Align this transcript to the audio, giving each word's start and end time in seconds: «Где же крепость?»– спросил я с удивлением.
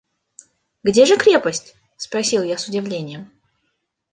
«Где 0.83 1.05
же 1.05 1.15
крепость?»– 1.15 1.75
спросил 1.95 2.41
я 2.41 2.57
с 2.57 2.67
удивлением. 2.67 3.29